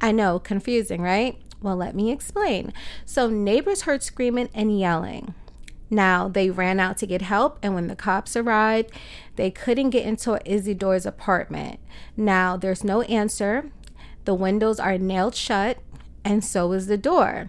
I 0.00 0.12
know, 0.12 0.38
confusing, 0.38 1.02
right? 1.02 1.38
Well, 1.60 1.76
let 1.76 1.94
me 1.94 2.10
explain. 2.10 2.72
So, 3.04 3.28
neighbors 3.28 3.82
heard 3.82 4.02
screaming 4.02 4.48
and 4.54 4.78
yelling. 4.78 5.34
Now, 5.88 6.28
they 6.28 6.50
ran 6.50 6.80
out 6.80 6.96
to 6.98 7.06
get 7.06 7.22
help, 7.22 7.58
and 7.62 7.74
when 7.74 7.86
the 7.86 7.94
cops 7.94 8.36
arrived, 8.36 8.90
they 9.36 9.50
couldn't 9.50 9.90
get 9.90 10.04
into 10.04 10.40
Isidor's 10.44 11.06
apartment. 11.06 11.78
Now, 12.16 12.56
there's 12.56 12.82
no 12.82 13.02
answer. 13.02 13.70
The 14.26 14.34
windows 14.34 14.80
are 14.80 14.98
nailed 14.98 15.36
shut, 15.36 15.78
and 16.24 16.44
so 16.44 16.72
is 16.72 16.88
the 16.88 16.98
door. 16.98 17.48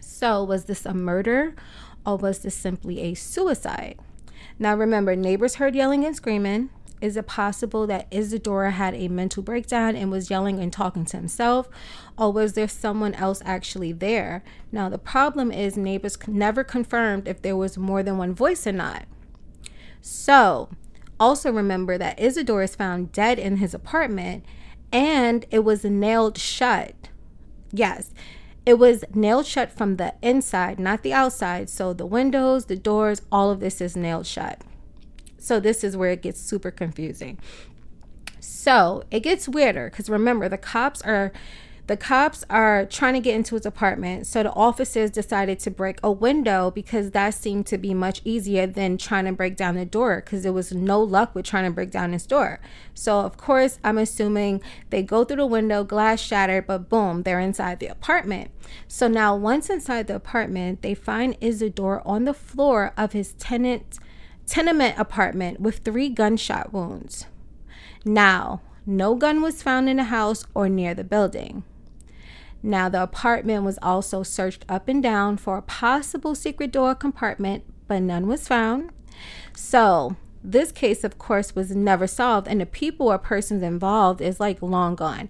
So, 0.00 0.42
was 0.42 0.64
this 0.64 0.84
a 0.84 0.92
murder 0.92 1.54
or 2.04 2.16
was 2.16 2.40
this 2.40 2.56
simply 2.56 3.00
a 3.00 3.14
suicide? 3.14 3.96
Now, 4.58 4.74
remember, 4.74 5.14
neighbors 5.14 5.54
heard 5.54 5.76
yelling 5.76 6.04
and 6.04 6.14
screaming. 6.14 6.70
Is 7.00 7.16
it 7.16 7.28
possible 7.28 7.86
that 7.86 8.10
Isidor 8.10 8.72
had 8.72 8.94
a 8.94 9.06
mental 9.06 9.44
breakdown 9.44 9.94
and 9.94 10.10
was 10.10 10.28
yelling 10.28 10.58
and 10.58 10.72
talking 10.72 11.04
to 11.04 11.16
himself? 11.16 11.68
Or 12.18 12.32
was 12.32 12.54
there 12.54 12.68
someone 12.68 13.14
else 13.14 13.40
actually 13.44 13.92
there? 13.92 14.42
Now, 14.72 14.88
the 14.88 14.98
problem 14.98 15.52
is 15.52 15.76
neighbors 15.76 16.18
never 16.26 16.64
confirmed 16.64 17.28
if 17.28 17.42
there 17.42 17.56
was 17.56 17.78
more 17.78 18.02
than 18.02 18.18
one 18.18 18.34
voice 18.34 18.66
or 18.66 18.72
not. 18.72 19.04
So, 20.02 20.68
also 21.20 21.52
remember 21.52 21.96
that 21.96 22.18
Isidor 22.18 22.64
is 22.64 22.74
found 22.74 23.12
dead 23.12 23.38
in 23.38 23.58
his 23.58 23.72
apartment 23.72 24.44
and 24.92 25.44
it 25.50 25.60
was 25.60 25.84
nailed 25.84 26.38
shut. 26.38 26.94
Yes, 27.72 28.12
it 28.66 28.74
was 28.74 29.04
nailed 29.14 29.46
shut 29.46 29.70
from 29.70 29.96
the 29.96 30.14
inside, 30.22 30.78
not 30.78 31.02
the 31.02 31.12
outside. 31.12 31.70
So, 31.70 31.92
the 31.92 32.06
windows, 32.06 32.66
the 32.66 32.76
doors, 32.76 33.22
all 33.30 33.50
of 33.50 33.60
this 33.60 33.80
is 33.80 33.96
nailed 33.96 34.26
shut. 34.26 34.62
So 35.40 35.58
this 35.58 35.82
is 35.82 35.96
where 35.96 36.10
it 36.10 36.22
gets 36.22 36.38
super 36.38 36.70
confusing. 36.70 37.38
So 38.40 39.02
it 39.10 39.20
gets 39.20 39.48
weirder 39.48 39.90
because 39.90 40.10
remember 40.10 40.48
the 40.48 40.58
cops 40.58 41.00
are 41.02 41.32
the 41.90 41.96
cops 41.96 42.44
are 42.48 42.86
trying 42.86 43.14
to 43.14 43.20
get 43.20 43.34
into 43.34 43.56
his 43.56 43.66
apartment. 43.66 44.24
So 44.24 44.44
the 44.44 44.52
officers 44.52 45.10
decided 45.10 45.58
to 45.58 45.72
break 45.72 45.98
a 46.04 46.12
window 46.12 46.70
because 46.70 47.10
that 47.10 47.34
seemed 47.34 47.66
to 47.66 47.78
be 47.78 47.94
much 47.94 48.20
easier 48.24 48.64
than 48.68 48.96
trying 48.96 49.24
to 49.24 49.32
break 49.32 49.56
down 49.56 49.74
the 49.74 49.84
door 49.84 50.22
because 50.24 50.44
there 50.44 50.52
was 50.52 50.72
no 50.72 51.02
luck 51.02 51.34
with 51.34 51.46
trying 51.46 51.64
to 51.64 51.72
break 51.72 51.90
down 51.90 52.12
his 52.12 52.28
door. 52.28 52.60
So 52.94 53.18
of 53.18 53.36
course, 53.36 53.80
I'm 53.82 53.98
assuming 53.98 54.62
they 54.90 55.02
go 55.02 55.24
through 55.24 55.38
the 55.38 55.46
window, 55.46 55.82
glass 55.82 56.20
shattered, 56.20 56.68
but 56.68 56.88
boom, 56.88 57.24
they're 57.24 57.40
inside 57.40 57.80
the 57.80 57.88
apartment. 57.88 58.52
So 58.86 59.08
now 59.08 59.34
once 59.34 59.68
inside 59.68 60.06
the 60.06 60.14
apartment, 60.14 60.82
they 60.82 60.94
find 60.94 61.36
Isidor 61.40 62.06
on 62.06 62.24
the 62.24 62.34
floor 62.34 62.92
of 62.96 63.14
his 63.14 63.32
tenant 63.32 63.98
tenement 64.46 64.96
apartment 64.96 65.58
with 65.58 65.78
three 65.78 66.08
gunshot 66.08 66.72
wounds. 66.72 67.26
Now, 68.04 68.60
no 68.86 69.16
gun 69.16 69.42
was 69.42 69.60
found 69.60 69.88
in 69.88 69.96
the 69.96 70.04
house 70.04 70.44
or 70.54 70.68
near 70.68 70.94
the 70.94 71.02
building. 71.02 71.64
Now, 72.62 72.88
the 72.88 73.02
apartment 73.02 73.64
was 73.64 73.78
also 73.82 74.22
searched 74.22 74.64
up 74.68 74.88
and 74.88 75.02
down 75.02 75.36
for 75.38 75.56
a 75.56 75.62
possible 75.62 76.34
secret 76.34 76.72
door 76.72 76.94
compartment, 76.94 77.64
but 77.88 78.02
none 78.02 78.26
was 78.26 78.46
found. 78.46 78.90
So, 79.54 80.16
this 80.42 80.72
case, 80.72 81.04
of 81.04 81.18
course, 81.18 81.54
was 81.54 81.74
never 81.74 82.06
solved, 82.06 82.48
and 82.48 82.60
the 82.60 82.66
people 82.66 83.08
or 83.10 83.18
persons 83.18 83.62
involved 83.62 84.20
is 84.20 84.40
like 84.40 84.62
long 84.62 84.94
gone. 84.94 85.28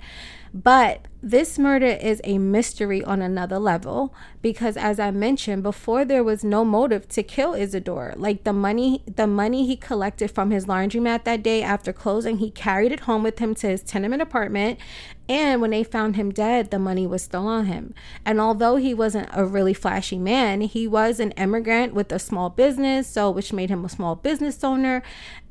But 0.53 1.07
this 1.23 1.59
murder 1.59 1.87
is 1.87 2.21
a 2.25 2.39
mystery 2.39 3.05
on 3.05 3.23
another 3.23 3.59
level 3.59 4.13
because 4.43 4.77
as 4.77 4.99
I 4.99 5.11
mentioned 5.11 5.63
before 5.63 6.05
there 6.05 6.25
was 6.25 6.43
no 6.43 6.65
motive 6.65 7.07
to 7.09 7.23
kill 7.23 7.53
Isidor. 7.53 8.15
Like 8.17 8.43
the 8.43 8.53
money 8.53 9.05
the 9.07 9.27
money 9.27 9.67
he 9.67 9.77
collected 9.77 10.31
from 10.31 10.51
his 10.51 10.67
laundromat 10.67 11.25
that 11.25 11.43
day 11.43 11.63
after 11.63 11.93
closing, 11.93 12.39
he 12.39 12.51
carried 12.51 12.91
it 12.91 13.01
home 13.01 13.23
with 13.23 13.39
him 13.39 13.55
to 13.57 13.69
his 13.69 13.83
tenement 13.83 14.23
apartment 14.23 14.81
and 15.29 15.61
when 15.61 15.71
they 15.71 15.85
found 15.85 16.17
him 16.17 16.33
dead, 16.33 16.73
the 16.73 16.79
money 16.81 17.07
was 17.07 17.23
still 17.23 17.47
on 17.47 17.67
him. 17.67 17.95
And 18.25 18.41
although 18.41 18.75
he 18.75 18.93
wasn't 18.93 19.29
a 19.33 19.45
really 19.45 19.75
flashy 19.75 20.19
man, 20.19 20.63
he 20.63 20.89
was 20.89 21.21
an 21.21 21.31
immigrant 21.33 21.95
with 21.95 22.11
a 22.11 22.19
small 22.19 22.51
business, 22.51 23.07
so 23.07 23.31
which 23.31 23.53
made 23.53 23.71
him 23.71 23.85
a 23.85 23.89
small 23.89 24.17
business 24.17 24.65
owner 24.65 25.03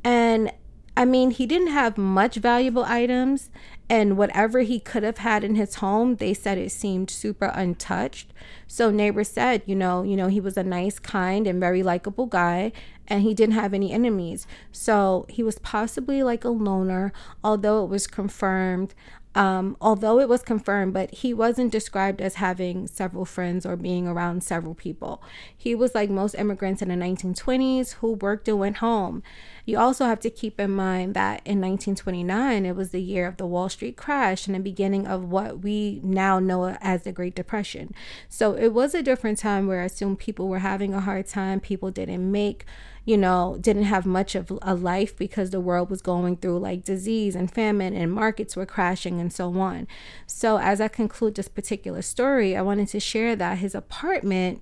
and 0.04 0.52
I 1.00 1.06
mean, 1.06 1.32
he 1.32 1.46
didn't 1.46 1.68
have 1.68 1.98
much 1.98 2.36
valuable 2.36 2.84
items, 2.84 3.52
and 3.90 4.18
whatever 4.18 4.60
he 4.60 4.80
could 4.80 5.02
have 5.04 5.18
had 5.18 5.44
in 5.44 5.56
his 5.56 5.76
home, 5.76 6.18
they 6.18 6.34
said 6.34 6.58
it 6.58 6.72
seemed 6.72 7.10
super 7.10 7.48
untouched. 7.48 8.32
So 8.68 8.92
neighbors 8.92 9.30
said, 9.30 9.64
you 9.66 9.76
know, 9.76 10.04
you 10.04 10.16
know, 10.16 10.28
he 10.28 10.40
was 10.40 10.58
a 10.58 10.64
nice, 10.64 11.00
kind, 11.00 11.48
and 11.48 11.60
very 11.60 11.82
likable 11.82 12.28
guy, 12.28 12.72
and 13.08 13.24
he 13.24 13.34
didn't 13.34 13.56
have 13.56 13.74
any 13.74 13.92
enemies. 13.92 14.46
So 14.72 15.26
he 15.28 15.42
was 15.42 15.58
possibly 15.58 16.22
like 16.22 16.46
a 16.46 16.50
loner, 16.50 17.12
although 17.44 17.84
it 17.84 17.90
was 17.90 18.06
confirmed 18.06 18.94
um, 19.40 19.78
although 19.80 20.20
it 20.20 20.28
was 20.28 20.42
confirmed, 20.42 20.94
but 20.94 21.14
he 21.14 21.34
wasn't 21.34 21.72
described 21.72 22.20
as 22.20 22.36
having 22.36 22.88
several 22.88 23.24
friends 23.24 23.66
or 23.66 23.78
being 23.78 24.06
around 24.06 24.44
several 24.44 24.76
people. 24.76 25.24
He 25.58 25.74
was 25.74 25.96
like 25.96 26.10
most 26.10 26.36
immigrants 26.36 26.82
in 26.82 26.90
the 26.90 26.96
1920s 26.96 27.94
who 27.94 28.12
worked 28.16 28.50
and 28.50 28.60
went 28.60 28.78
home. 28.78 29.24
You 29.66 29.80
also 29.80 30.04
have 30.04 30.20
to 30.22 30.30
keep 30.30 30.60
in 30.60 30.72
mind 30.72 31.14
that 31.14 31.42
in 31.46 31.62
1929, 31.62 32.66
it 32.66 32.76
was 32.76 32.90
the 32.90 33.02
year 33.02 33.28
of 33.28 33.38
the 33.38 33.46
Wall 33.46 33.70
Street 33.70 33.96
crash 33.96 34.46
and 34.46 34.58
the 34.58 34.60
beginning 34.60 35.08
of 35.08 35.32
what 35.32 35.60
we 35.60 36.02
now 36.04 36.40
know 36.40 36.76
as 36.82 37.04
the 37.04 37.14
Great 37.14 37.36
Depression. 37.36 37.94
So 38.28 38.56
it 38.56 38.74
was 38.74 38.94
a 38.94 39.02
different 39.02 39.38
time 39.38 39.68
where 39.68 39.84
I 39.84 39.86
assume 39.86 40.18
people 40.18 40.50
were 40.50 40.60
having 40.60 40.94
a 40.94 41.00
hard 41.00 41.28
time. 41.28 41.62
People 41.62 41.92
didn't 41.92 42.30
make 42.30 42.66
you 43.10 43.18
know, 43.18 43.58
didn't 43.60 43.86
have 43.86 44.06
much 44.06 44.36
of 44.36 44.56
a 44.62 44.76
life 44.76 45.18
because 45.18 45.50
the 45.50 45.60
world 45.60 45.90
was 45.90 46.00
going 46.00 46.38
through 46.38 46.60
like 46.60 46.84
disease 46.84 47.36
and 47.36 47.52
famine 47.52 47.96
and 47.96 48.12
markets 48.12 48.56
were 48.56 48.68
crashing 48.68 49.20
and 49.20 49.34
so 49.34 49.52
on. 49.60 49.88
So, 50.28 50.60
as 50.60 50.80
I 50.80 50.90
conclude 50.90 51.34
this 51.34 51.48
particular 51.48 52.04
story, 52.04 52.56
I 52.56 52.62
wanted 52.62 52.88
to 52.90 53.00
share 53.00 53.36
that 53.36 53.58
his 53.58 53.74
apartment 53.74 54.62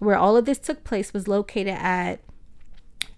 where 0.00 0.16
all 0.16 0.36
of 0.36 0.46
this 0.46 0.58
took 0.58 0.82
place 0.82 1.12
was 1.12 1.28
located 1.28 1.76
at 1.78 2.18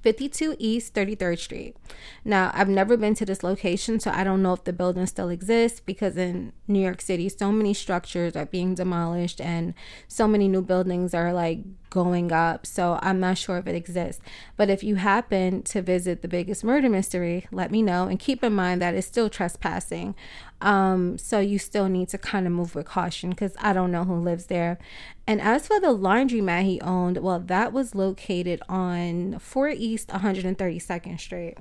52 0.02 0.56
East 0.58 0.92
33rd 0.92 1.38
Street. 1.38 1.76
Now, 2.22 2.50
I've 2.52 2.68
never 2.68 2.98
been 2.98 3.14
to 3.14 3.24
this 3.24 3.42
location, 3.42 4.00
so 4.00 4.10
I 4.10 4.22
don't 4.22 4.42
know 4.42 4.52
if 4.52 4.64
the 4.64 4.74
building 4.74 5.06
still 5.06 5.30
exists 5.30 5.80
because 5.80 6.18
in 6.18 6.52
New 6.68 6.80
York 6.80 7.00
City, 7.00 7.30
so 7.30 7.52
many 7.52 7.72
structures 7.72 8.36
are 8.36 8.44
being 8.44 8.74
demolished 8.74 9.40
and 9.40 9.72
so 10.08 10.28
many 10.28 10.46
new 10.46 10.60
buildings 10.60 11.14
are 11.14 11.32
like 11.32 11.60
going 11.92 12.32
up. 12.32 12.66
So 12.66 12.98
I'm 13.02 13.20
not 13.20 13.36
sure 13.36 13.58
if 13.58 13.66
it 13.66 13.74
exists. 13.74 14.22
But 14.56 14.70
if 14.70 14.82
you 14.82 14.96
happen 14.96 15.62
to 15.64 15.82
visit 15.82 16.22
the 16.22 16.28
biggest 16.28 16.64
murder 16.64 16.88
mystery, 16.88 17.46
let 17.52 17.70
me 17.70 17.82
know. 17.82 18.08
And 18.08 18.18
keep 18.18 18.42
in 18.42 18.54
mind 18.54 18.80
that 18.80 18.94
it's 18.94 19.06
still 19.06 19.28
trespassing. 19.28 20.14
Um, 20.62 21.18
so 21.18 21.38
you 21.38 21.58
still 21.58 21.88
need 21.88 22.08
to 22.08 22.18
kind 22.18 22.46
of 22.46 22.52
move 22.52 22.74
with 22.74 22.86
caution 22.86 23.30
because 23.30 23.54
I 23.60 23.74
don't 23.74 23.92
know 23.92 24.04
who 24.04 24.14
lives 24.14 24.46
there. 24.46 24.78
And 25.26 25.40
as 25.40 25.66
for 25.66 25.78
the 25.78 25.88
laundromat 25.88 26.64
he 26.64 26.80
owned, 26.80 27.18
well, 27.18 27.40
that 27.40 27.72
was 27.74 27.94
located 27.94 28.62
on 28.68 29.38
4 29.38 29.68
East 29.68 30.08
132nd 30.08 31.20
Street. 31.20 31.58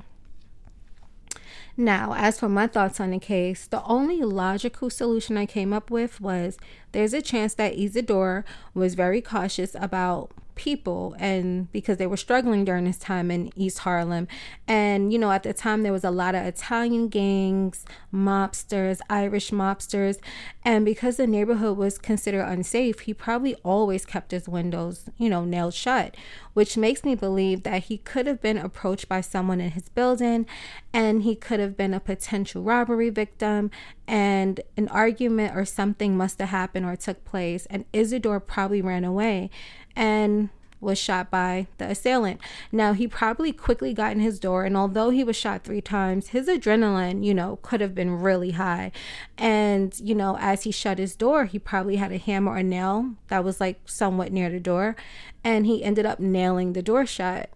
Now, 1.78 2.13
as 2.16 2.40
for 2.40 2.50
my 2.50 2.68
thoughts 2.68 3.00
on 3.00 3.12
the 3.12 3.20
case, 3.20 3.68
the 3.68 3.84
only 3.84 4.22
logical 4.22 4.90
solution 4.90 5.38
I 5.38 5.46
came 5.46 5.72
up 5.72 5.90
with 5.90 6.20
was 6.20 6.58
there's 6.92 7.13
a 7.13 7.22
chance 7.22 7.54
that 7.56 7.75
Isidor 7.75 8.44
was 8.74 8.96
very 8.96 9.22
cautious 9.22 9.75
about 9.80 10.32
people 10.62 11.15
and 11.18 11.72
because 11.72 11.98
they 11.98 12.06
were 12.06 12.15
struggling 12.15 12.63
during 12.63 12.86
this 12.86 13.00
time 13.00 13.32
in 13.32 13.50
East 13.56 13.80
Harlem. 13.80 14.27
And, 14.68 15.12
you 15.12 15.18
know, 15.18 15.32
at 15.32 15.41
the 15.41 15.53
time 15.53 15.82
there 15.82 15.91
was 15.91 16.03
a 16.03 16.12
lot 16.12 16.36
of 16.36 16.46
Italian 16.46 17.08
gangs, 17.08 17.84
mobsters, 18.13 19.00
Irish 19.10 19.50
mobsters. 19.50 20.20
And 20.63 20.86
because 20.86 21.18
the 21.18 21.25
neighborhood 21.25 21.77
was 21.77 21.98
considered 21.98 22.44
unsafe, 22.44 23.00
he 23.00 23.13
probably 23.15 23.56
always 23.63 24.06
kept 24.06 24.30
his 24.30 24.48
windows, 24.48 25.10
you 25.18 25.30
know, 25.30 25.46
nailed 25.46 25.74
shut, 25.74 26.15
which 26.53 26.77
makes 26.77 27.03
me 27.03 27.15
believe 27.15 27.63
that 27.63 27.86
he 27.86 27.98
could 27.98 28.27
have 28.27 28.39
been 28.39 28.60
approached 28.60 29.10
by 29.10 29.22
someone 29.22 29.60
in 29.60 29.72
his 29.72 29.89
building 29.89 30.46
and 30.94 31.24
he 31.24 31.36
could 31.36 31.60
have 31.60 31.75
been 31.75 31.96
a 31.96 32.00
potential 32.00 32.62
robbery 32.62 33.10
victim 33.10 33.72
and 34.08 34.60
an 34.77 34.89
argument 34.89 35.56
or 35.56 35.65
something 35.65 36.18
must 36.18 36.38
have 36.39 36.50
happened 36.50 36.86
or 36.86 36.96
took 36.96 37.24
place 37.24 37.65
and 37.68 37.89
Isidor 37.94 38.46
probably 38.46 38.82
ran 38.82 39.06
away 39.06 39.50
and 39.95 40.50
was 40.81 40.98
shot 40.98 41.29
by 41.29 41.67
the 41.77 41.86
assailant. 41.86 42.41
Now, 42.71 42.93
he 42.93 43.07
probably 43.07 43.53
quickly 43.53 43.93
got 43.93 44.12
in 44.13 44.19
his 44.19 44.39
door, 44.39 44.65
and 44.65 44.75
although 44.75 45.12
he 45.12 45.24
was 45.24 45.36
shot 45.36 45.63
three 45.63 45.81
times, 45.81 46.29
his 46.29 46.48
adrenaline, 46.48 47.24
you 47.24 47.33
know, 47.33 47.60
could 47.62 47.81
have 47.81 47.93
been 47.93 48.19
really 48.19 48.51
high. 48.51 48.91
And, 49.38 49.98
you 50.00 50.15
know, 50.15 50.38
as 50.39 50.63
he 50.63 50.71
shut 50.71 50.98
his 50.98 51.15
door, 51.15 51.45
he 51.45 51.60
probably 51.60 51.98
had 51.98 52.12
a 52.12 52.17
hammer 52.17 52.53
or 52.53 52.57
a 52.57 52.63
nail 52.63 53.12
that 53.27 53.43
was 53.43 53.62
like 53.62 53.79
somewhat 53.86 54.31
near 54.31 54.50
the 54.50 54.60
door, 54.60 54.95
and 55.43 55.65
he 55.65 55.83
ended 55.83 56.05
up 56.05 56.19
nailing 56.19 56.74
the 56.74 56.81
door 56.81 57.05
shut. 57.05 57.51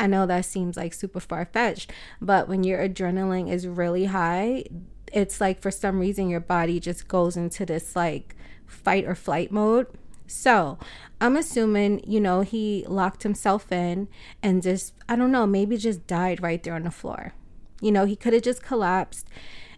I 0.00 0.06
know 0.06 0.26
that 0.26 0.44
seems 0.44 0.76
like 0.76 0.94
super 0.94 1.20
far 1.20 1.46
fetched, 1.46 1.92
but 2.20 2.48
when 2.48 2.64
your 2.64 2.78
adrenaline 2.86 3.50
is 3.50 3.66
really 3.66 4.06
high, 4.06 4.64
it's 5.12 5.40
like 5.40 5.60
for 5.60 5.70
some 5.70 5.98
reason 5.98 6.28
your 6.28 6.40
body 6.40 6.78
just 6.78 7.08
goes 7.08 7.36
into 7.36 7.64
this 7.64 7.96
like 7.96 8.36
fight 8.66 9.04
or 9.06 9.14
flight 9.14 9.50
mode 9.50 9.86
so 10.28 10.78
I'm 11.20 11.36
assuming, 11.36 12.02
you 12.06 12.20
know, 12.20 12.42
he 12.42 12.84
locked 12.86 13.22
himself 13.22 13.72
in 13.72 14.08
and 14.42 14.62
just, 14.62 14.94
I 15.08 15.16
don't 15.16 15.32
know, 15.32 15.46
maybe 15.46 15.76
just 15.76 16.06
died 16.06 16.42
right 16.42 16.62
there 16.62 16.74
on 16.74 16.84
the 16.84 16.90
floor. 16.90 17.32
You 17.80 17.90
know, 17.90 18.04
he 18.04 18.14
could 18.14 18.34
have 18.34 18.42
just 18.42 18.62
collapsed 18.62 19.28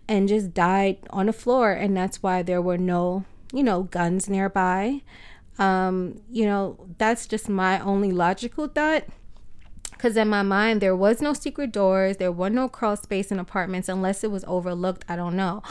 and 0.08 0.28
just 0.28 0.52
died 0.52 0.98
on 1.10 1.26
the 1.26 1.32
floor. 1.32 1.72
And 1.72 1.96
that's 1.96 2.22
why 2.22 2.42
there 2.42 2.60
were 2.60 2.78
no, 2.78 3.24
you 3.52 3.62
know, 3.62 3.84
guns 3.84 4.28
nearby. 4.28 5.02
Um, 5.58 6.20
you 6.30 6.44
know, 6.44 6.88
that's 6.98 7.26
just 7.26 7.48
my 7.48 7.78
only 7.80 8.10
logical 8.10 8.66
thought. 8.66 9.04
Because 9.92 10.16
in 10.16 10.28
my 10.28 10.42
mind, 10.42 10.80
there 10.80 10.96
was 10.96 11.20
no 11.20 11.34
secret 11.34 11.72
doors, 11.72 12.16
there 12.16 12.32
was 12.32 12.52
no 12.52 12.68
crawl 12.68 12.96
space 12.96 13.30
in 13.30 13.38
apartments 13.38 13.88
unless 13.88 14.24
it 14.24 14.30
was 14.30 14.44
overlooked. 14.48 15.04
I 15.08 15.16
don't 15.16 15.36
know. 15.36 15.62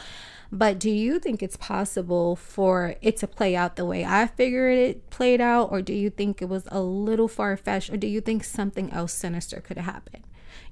But 0.51 0.79
do 0.79 0.89
you 0.89 1.20
think 1.20 1.44
it's 1.44 1.58
possible 1.58 2.36
for 2.36 2.96
it 3.01 3.18
to 3.18 3.27
play 3.27 3.56
out 3.56 3.75
the 3.75 3.86
way 3.86 4.03
I 4.03 4.27
figured 4.27 4.77
it 4.77 5.10
played 5.10 5.41
out? 5.41 5.72
Or 5.72 5.82
do 5.82 5.94
you 5.94 6.10
think 6.10 6.41
it 6.41 6.50
was 6.50 6.68
a 6.72 6.82
little 6.82 7.27
far 7.27 7.56
fetched? 7.56 7.91
Or 7.91 7.98
do 7.98 8.08
you 8.08 8.20
think 8.20 8.44
something 8.44 8.91
else 8.91 9.13
sinister 9.13 9.62
could 9.62 9.77
have 9.77 9.86
happened? 9.86 10.24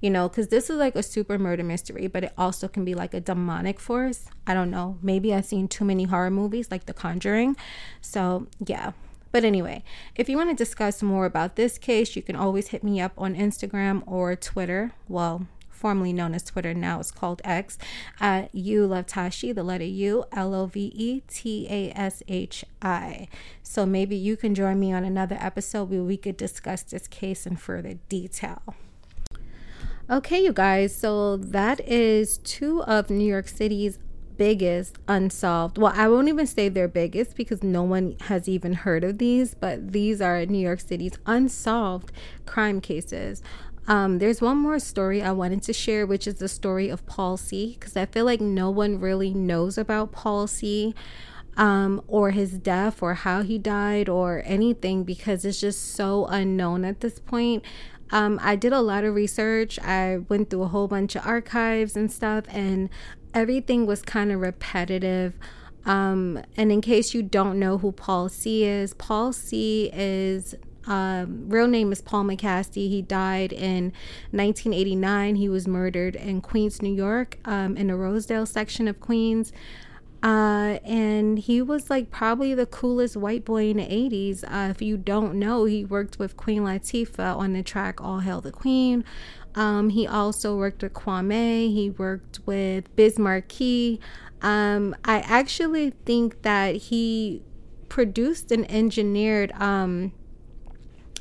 You 0.02 0.10
know, 0.10 0.30
because 0.30 0.48
this 0.48 0.70
is 0.70 0.78
like 0.78 0.96
a 0.96 1.04
super 1.04 1.38
murder 1.38 1.64
mystery, 1.64 2.08
but 2.08 2.24
it 2.24 2.34
also 2.38 2.68
can 2.68 2.86
be 2.86 2.96
like 2.96 3.14
a 3.14 3.20
demonic 3.20 3.80
force. 3.80 4.26
I 4.46 4.54
don't 4.54 4.72
know. 4.72 4.98
Maybe 5.02 5.34
I've 5.34 5.46
seen 5.46 5.68
too 5.68 5.86
many 5.86 6.06
horror 6.06 6.32
movies 6.32 6.70
like 6.72 6.86
The 6.86 6.94
Conjuring. 6.94 7.56
So, 8.02 8.48
yeah. 8.66 8.94
But 9.32 9.44
anyway, 9.44 9.84
if 10.16 10.30
you 10.30 10.38
want 10.38 10.50
to 10.50 10.56
discuss 10.56 11.04
more 11.04 11.26
about 11.26 11.56
this 11.56 11.78
case, 11.78 12.16
you 12.16 12.22
can 12.22 12.36
always 12.36 12.70
hit 12.70 12.84
me 12.84 13.00
up 13.02 13.12
on 13.18 13.36
Instagram 13.36 14.02
or 14.08 14.36
Twitter. 14.36 14.94
Well, 15.08 15.48
formerly 15.78 16.12
known 16.12 16.34
as 16.34 16.44
Twitter, 16.44 16.74
now 16.74 17.00
it's 17.00 17.12
called 17.12 17.42
X, 17.46 17.78
at 18.20 18.54
You 18.54 18.88
Love 18.88 19.06
Tashi, 19.06 19.52
the 19.52 19.64
letter 19.64 19.86
U, 19.86 20.26
L 20.32 20.54
O 20.56 20.66
V 20.66 20.92
E 20.96 21.22
T 21.28 21.68
A 21.70 21.92
S 21.92 22.24
H 22.28 22.66
I. 22.82 23.28
So 23.62 23.86
maybe 23.86 24.16
you 24.16 24.36
can 24.36 24.56
join 24.56 24.80
me 24.80 24.92
on 24.92 25.04
another 25.04 25.38
episode 25.40 25.90
where 25.90 26.04
we 26.04 26.18
could 26.18 26.38
discuss 26.38 26.84
this 26.84 27.08
case 27.08 27.46
in 27.46 27.58
further 27.58 27.96
detail. 28.10 28.76
Okay, 30.10 30.44
you 30.44 30.54
guys, 30.54 30.96
so 30.96 31.36
that 31.38 31.82
is 31.82 32.38
two 32.40 32.82
of 32.84 33.10
New 33.10 33.28
York 33.28 33.48
City's 33.48 34.00
biggest 34.38 34.98
unsolved. 35.08 35.78
Well, 35.78 35.94
I 35.96 36.08
won't 36.08 36.30
even 36.30 36.48
say 36.48 36.70
they're 36.70 36.88
biggest 36.88 37.36
because 37.36 37.64
no 37.64 37.84
one 37.84 38.16
has 38.22 38.48
even 38.48 38.74
heard 38.74 39.04
of 39.04 39.18
these, 39.18 39.54
but 39.54 39.92
these 39.92 40.22
are 40.22 40.46
New 40.46 40.60
York 40.60 40.80
City's 40.80 41.18
unsolved 41.26 42.12
crime 42.46 42.80
cases. 42.80 43.42
Um, 43.88 44.20
there's 44.20 44.42
one 44.42 44.58
more 44.58 44.80
story 44.80 45.22
I 45.22 45.32
wanted 45.32 45.64
to 45.64 45.74
share, 45.74 46.06
which 46.06 46.28
is 46.28 46.36
the 46.36 46.50
story 46.50 46.90
of 46.90 47.06
Paul 47.06 47.38
C. 47.38 47.78
Because 47.80 47.96
I 47.96 48.06
feel 48.06 48.26
like 48.26 48.42
no 48.42 48.70
one 48.70 49.00
really 49.00 49.34
knows 49.34 49.78
about 49.78 50.12
Paul 50.12 50.48
C. 50.48 50.94
Um, 51.56 52.04
or 52.08 52.30
his 52.30 52.60
death, 52.60 53.02
or 53.02 53.16
how 53.16 53.42
he 53.42 53.58
died, 53.58 54.08
or 54.08 54.44
anything, 54.46 55.04
because 55.04 55.44
it's 55.44 55.60
just 55.60 55.96
so 55.96 56.28
unknown 56.28 56.86
at 56.86 57.00
this 57.00 57.18
point. 57.18 57.64
Um, 58.12 58.40
I 58.44 58.56
did 58.56 58.74
a 58.74 58.82
lot 58.82 59.04
of 59.04 59.16
research. 59.16 59.80
I 59.80 60.20
went 60.30 60.52
through 60.52 60.62
a 60.64 60.68
whole 60.68 60.88
bunch 60.88 61.16
of 61.16 61.26
archives 61.26 61.96
and 61.96 62.12
stuff, 62.12 62.46
and 62.50 62.90
everything 63.34 63.88
was 63.88 64.04
kind 64.04 64.32
of 64.32 64.40
repetitive. 64.40 65.34
Um, 65.86 66.44
and 66.56 66.72
in 66.72 66.82
case 66.82 67.14
you 67.14 67.24
don't 67.24 67.58
know 67.58 67.78
who 67.80 67.92
Paul 67.92 68.30
C 68.30 68.64
is, 68.64 68.94
Paul 68.94 69.34
C 69.34 69.90
is 69.94 70.54
um, 70.88 71.50
real 71.50 71.68
name 71.68 71.92
is 71.92 72.02
Paul 72.02 72.24
McKasty. 72.24 72.90
He 72.90 73.02
died 73.02 73.54
in 73.54 73.94
1989. 74.32 75.36
He 75.36 75.50
was 75.50 75.68
murdered 75.68 76.16
in 76.16 76.42
Queens, 76.42 76.82
New 76.82 76.94
York, 76.94 77.38
um, 77.46 77.78
in 77.78 77.88
the 77.88 77.96
Rosedale 77.96 78.46
section 78.46 78.88
of 78.88 79.00
Queens. 79.00 79.52
Uh, 80.24 80.80
and 80.84 81.38
he 81.38 81.62
was 81.62 81.90
like 81.90 82.10
probably 82.10 82.54
the 82.54 82.66
coolest 82.66 83.16
white 83.16 83.46
boy 83.46 83.70
in 83.70 83.78
the 83.78 83.84
80s. 83.84 84.44
Uh, 84.44 84.70
if 84.72 84.82
you 84.82 84.98
don't 84.98 85.36
know, 85.36 85.66
he 85.66 85.86
worked 85.86 86.18
with 86.18 86.36
Queen 86.36 86.64
Latifah 86.64 87.38
on 87.38 87.54
the 87.54 87.62
track 87.62 88.02
All 88.02 88.20
Hail 88.20 88.42
the 88.42 88.52
Queen. 88.52 89.04
Um, 89.54 89.90
he 89.90 90.08
also 90.08 90.56
worked 90.56 90.84
with 90.84 90.94
Kwame, 90.94 91.74
he 91.74 91.90
worked 91.90 92.40
with 92.46 92.96
Biz 92.96 93.18
Markie. 93.18 94.00
Um, 94.42 94.96
I 95.04 95.20
actually 95.22 95.92
think 96.06 96.44
that 96.44 96.76
he 96.76 97.44
produced 97.90 98.52
and 98.52 98.70
engineered 98.70 99.52
um, 99.54 100.12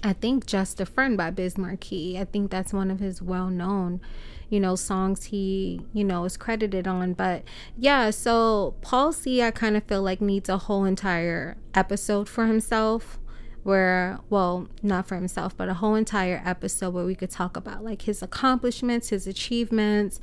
I 0.07 0.13
think 0.13 0.47
Just 0.47 0.81
a 0.81 0.87
Friend 0.87 1.17
by 1.17 1.31
Biz. 1.31 1.57
I 1.59 2.27
think 2.31 2.51
that's 2.53 2.73
one 2.73 2.93
of 2.93 3.01
his 3.01 3.21
well 3.21 3.49
known, 3.49 4.01
you 4.49 4.61
know, 4.61 4.77
songs 4.77 5.25
he, 5.25 5.81
you 5.93 6.05
know, 6.05 6.25
is 6.25 6.37
credited 6.37 6.87
on. 6.87 7.15
But 7.15 7.43
yeah, 7.77 8.11
so 8.11 8.77
Paul 8.83 9.13
C, 9.13 9.43
I 9.43 9.51
kind 9.51 9.77
of 9.77 9.83
feel 9.83 10.03
like 10.03 10.21
needs 10.21 10.49
a 10.49 10.59
whole 10.59 10.85
entire 10.85 11.57
episode 11.75 12.29
for 12.29 12.47
himself 12.47 13.19
where 13.65 14.21
well 14.31 14.69
not 14.81 15.09
for 15.09 15.17
himself 15.17 15.57
but 15.57 15.69
a 15.69 15.75
whole 15.75 15.97
entire 15.97 16.41
episode 16.45 16.95
where 16.95 17.05
we 17.05 17.17
could 17.17 17.31
talk 17.31 17.57
about 17.57 17.83
like 17.83 18.03
his 18.03 18.23
accomplishments 18.23 19.09
his 19.09 19.27
achievements 19.27 20.21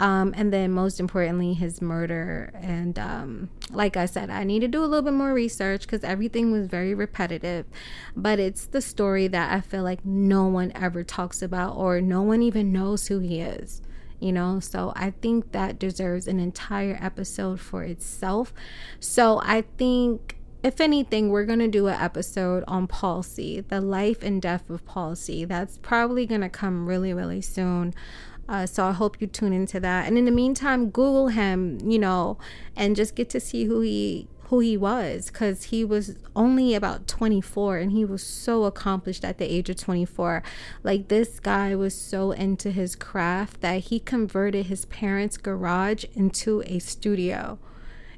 um, 0.00 0.32
and 0.34 0.50
then 0.50 0.72
most 0.72 0.98
importantly 0.98 1.52
his 1.52 1.82
murder 1.82 2.50
and 2.54 2.98
um, 2.98 3.50
like 3.70 3.96
i 3.96 4.06
said 4.06 4.30
i 4.30 4.42
need 4.42 4.60
to 4.60 4.68
do 4.68 4.82
a 4.82 4.86
little 4.86 5.02
bit 5.02 5.12
more 5.12 5.32
research 5.32 5.82
because 5.82 6.02
everything 6.02 6.50
was 6.50 6.66
very 6.66 6.94
repetitive 6.94 7.66
but 8.16 8.40
it's 8.40 8.66
the 8.66 8.80
story 8.80 9.28
that 9.28 9.52
i 9.52 9.60
feel 9.60 9.84
like 9.84 10.04
no 10.04 10.46
one 10.46 10.72
ever 10.74 11.04
talks 11.04 11.42
about 11.42 11.76
or 11.76 12.00
no 12.00 12.22
one 12.22 12.42
even 12.42 12.72
knows 12.72 13.06
who 13.06 13.20
he 13.20 13.40
is 13.40 13.82
you 14.18 14.32
know 14.32 14.58
so 14.58 14.92
i 14.96 15.10
think 15.10 15.52
that 15.52 15.78
deserves 15.78 16.26
an 16.26 16.40
entire 16.40 16.98
episode 17.00 17.60
for 17.60 17.84
itself 17.84 18.52
so 18.98 19.40
i 19.44 19.62
think 19.76 20.40
if 20.62 20.80
anything, 20.80 21.30
we're 21.30 21.46
going 21.46 21.60
to 21.60 21.68
do 21.68 21.86
an 21.86 21.98
episode 21.98 22.64
on 22.68 22.86
C, 23.22 23.60
the 23.60 23.80
life 23.80 24.22
and 24.22 24.42
death 24.42 24.68
of 24.68 24.82
C. 25.18 25.44
That's 25.44 25.78
probably 25.78 26.26
going 26.26 26.42
to 26.42 26.50
come 26.50 26.86
really, 26.86 27.14
really 27.14 27.40
soon. 27.40 27.94
Uh, 28.50 28.66
so 28.66 28.84
I 28.84 28.90
hope 28.90 29.20
you 29.20 29.28
tune 29.28 29.52
into 29.52 29.78
that. 29.78 30.08
And 30.08 30.18
in 30.18 30.24
the 30.24 30.32
meantime, 30.32 30.90
Google 30.90 31.28
him, 31.28 31.78
you 31.88 32.00
know, 32.00 32.36
and 32.74 32.96
just 32.96 33.14
get 33.14 33.30
to 33.30 33.40
see 33.40 33.64
who 33.64 33.80
he 33.80 34.26
who 34.48 34.58
he 34.58 34.76
was 34.76 35.26
because 35.26 35.64
he 35.64 35.84
was 35.84 36.16
only 36.34 36.74
about 36.74 37.06
24 37.06 37.76
and 37.76 37.92
he 37.92 38.04
was 38.04 38.20
so 38.20 38.64
accomplished 38.64 39.24
at 39.24 39.38
the 39.38 39.44
age 39.44 39.70
of 39.70 39.76
24 39.76 40.42
like 40.82 41.06
this 41.06 41.38
guy 41.38 41.72
was 41.76 41.94
so 41.94 42.32
into 42.32 42.72
his 42.72 42.96
craft 42.96 43.60
that 43.60 43.82
he 43.82 44.00
converted 44.00 44.66
his 44.66 44.86
parents 44.86 45.36
garage 45.36 46.04
into 46.14 46.64
a 46.66 46.80
studio 46.80 47.60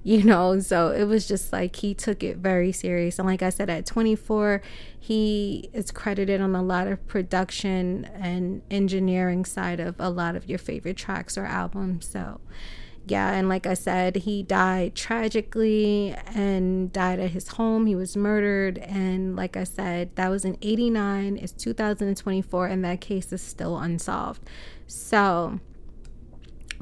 you 0.02 0.22
know? 0.24 0.58
So 0.60 0.88
it 0.88 1.04
was 1.04 1.26
just 1.26 1.52
like 1.52 1.76
he 1.76 1.94
took 1.94 2.22
it 2.22 2.38
very 2.38 2.72
serious. 2.72 3.18
And 3.18 3.26
like 3.26 3.42
i 3.42 3.50
said 3.50 3.70
at 3.70 3.86
24 3.86 4.62
he 4.98 5.68
is 5.72 5.90
credited 5.90 6.40
on 6.40 6.54
a 6.54 6.62
lot 6.62 6.86
of 6.86 7.06
production 7.06 8.04
and 8.14 8.62
engineering 8.70 9.44
side 9.44 9.80
of 9.80 9.96
a 9.98 10.10
lot 10.10 10.36
of 10.36 10.48
your 10.48 10.58
favorite 10.58 10.96
tracks 10.96 11.36
or 11.36 11.44
albums. 11.44 12.08
So 12.08 12.40
yeah 13.04 13.32
and 13.32 13.48
like 13.48 13.66
i 13.66 13.74
said 13.74 14.14
he 14.14 14.44
died 14.44 14.94
tragically 14.94 16.14
and 16.34 16.92
died 16.92 17.18
at 17.18 17.30
his 17.30 17.48
home. 17.48 17.86
He 17.86 17.96
was 17.96 18.16
murdered. 18.16 18.78
And 18.78 19.36
like 19.36 19.56
i 19.56 19.64
said 19.64 20.14
that 20.16 20.28
was 20.28 20.44
in 20.44 20.56
89 20.62 21.36
it's 21.36 21.52
2024 21.52 22.66
and 22.66 22.84
that 22.84 23.00
case 23.00 23.32
is 23.32 23.42
still 23.42 23.78
unsolved. 23.78 24.42
So 24.86 25.60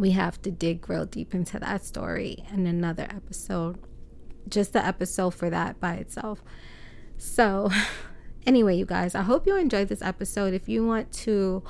we 0.00 0.12
have 0.12 0.40
to 0.42 0.50
dig 0.50 0.88
real 0.88 1.04
deep 1.04 1.34
into 1.34 1.58
that 1.58 1.84
story 1.84 2.44
in 2.52 2.66
another 2.66 3.04
episode. 3.04 3.78
Just 4.48 4.72
the 4.72 4.84
episode 4.84 5.34
for 5.34 5.50
that 5.50 5.78
by 5.78 5.94
itself. 5.94 6.42
So, 7.18 7.70
anyway, 8.46 8.76
you 8.76 8.86
guys, 8.86 9.14
I 9.14 9.22
hope 9.22 9.46
you 9.46 9.56
enjoyed 9.56 9.88
this 9.88 10.02
episode. 10.02 10.54
If 10.54 10.68
you 10.68 10.86
want 10.86 11.12
to 11.12 11.62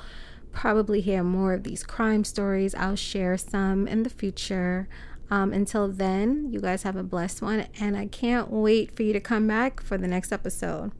probably 0.53 1.01
hear 1.01 1.23
more 1.23 1.53
of 1.53 1.63
these 1.63 1.83
crime 1.83 2.23
stories, 2.23 2.73
I'll 2.73 2.95
share 2.95 3.37
some 3.37 3.87
in 3.87 4.03
the 4.03 4.09
future. 4.09 4.87
Um, 5.29 5.53
until 5.53 5.87
then, 5.87 6.51
you 6.51 6.59
guys 6.59 6.83
have 6.83 6.95
a 6.95 7.03
blessed 7.03 7.41
one, 7.41 7.67
and 7.79 7.95
I 7.95 8.07
can't 8.07 8.49
wait 8.49 8.95
for 8.95 9.03
you 9.03 9.13
to 9.13 9.19
come 9.19 9.47
back 9.47 9.81
for 9.81 9.97
the 9.97 10.07
next 10.07 10.31
episode. 10.31 10.91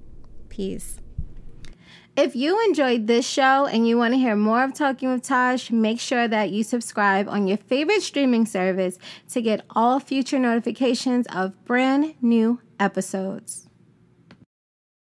Peace. 0.50 1.01
If 2.18 2.36
you 2.36 2.62
enjoyed 2.66 3.08
this 3.08 3.26
show 3.26 3.68
and 3.68 3.88
you 3.88 3.98
want 3.98 4.14
to 4.14 4.20
hear 4.20 4.36
more 4.36 4.66
of 4.66 4.74
Talking 4.74 5.14
with 5.14 5.24
Taj, 5.24 5.72
make 5.72 5.98
sure 5.98 6.28
that 6.28 6.50
you 6.50 6.62
subscribe 6.62 7.30
on 7.30 7.48
your 7.48 7.58
favorite 7.58 8.02
streaming 8.02 8.46
service 8.46 8.98
to 9.30 9.42
get 9.42 9.66
all 9.70 10.02
future 10.02 10.38
notifications 10.38 11.26
of 11.34 11.64
brand 11.64 12.16
new 12.22 12.60
episodes. 12.82 13.70